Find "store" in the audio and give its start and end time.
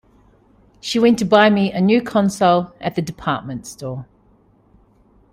3.67-4.07